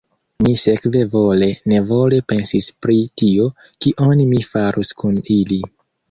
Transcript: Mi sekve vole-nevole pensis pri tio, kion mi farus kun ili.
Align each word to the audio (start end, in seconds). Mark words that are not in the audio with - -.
Mi 0.45 0.51
sekve 0.59 1.01
vole-nevole 1.15 2.21
pensis 2.33 2.69
pri 2.85 2.95
tio, 3.23 3.45
kion 3.87 4.23
mi 4.31 4.39
farus 4.47 4.91
kun 5.03 5.21
ili. 5.37 5.59